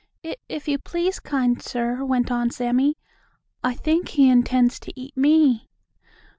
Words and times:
"If 0.23 0.37
if 0.49 0.67
you 0.67 0.79
please, 0.79 1.19
kind 1.19 1.61
sir," 1.61 2.03
went 2.03 2.31
on 2.31 2.49
Sammie, 2.49 2.97
"I 3.63 3.75
think 3.75 4.07
he 4.09 4.31
intends 4.31 4.79
to 4.79 4.99
eat 4.99 5.15
me." 5.15 5.69